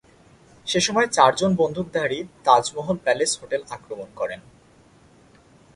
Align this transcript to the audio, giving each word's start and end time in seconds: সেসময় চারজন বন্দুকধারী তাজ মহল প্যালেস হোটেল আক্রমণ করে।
সেসময় 0.67 1.07
চারজন 1.07 1.51
বন্দুকধারী 1.55 2.19
তাজ 2.45 2.63
মহল 2.75 2.97
প্যালেস 3.05 3.31
হোটেল 3.41 3.61
আক্রমণ 3.75 4.09
করে। 4.15 4.35